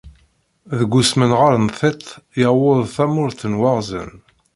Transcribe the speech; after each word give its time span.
Deg 0.77 0.91
usmenɣer 0.99 1.53
n 1.65 1.67
tiṭ, 1.77 2.03
yuweḍ 2.41 2.83
tamurt 2.95 3.41
n 3.51 3.59
Waɣzen. 3.59 4.11